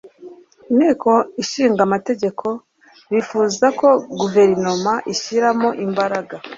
[0.71, 1.11] Inteko
[1.43, 2.45] Ishinga Amategeko
[3.11, 3.89] bifuza ko
[4.19, 6.35] guverinoma ishyiramo imbaraga